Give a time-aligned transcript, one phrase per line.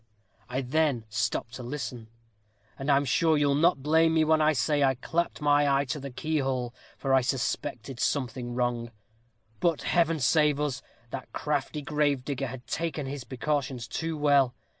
[0.49, 2.07] I then stopped to listen:
[2.79, 5.99] and I'm sure you'll not blame me when I say I clapped my eye to
[5.99, 8.89] the keyhole; for I suspected something wrong.
[9.59, 10.81] But, Heaven save us!
[11.11, 14.55] that crafty gravedigger had taken his precautions too well.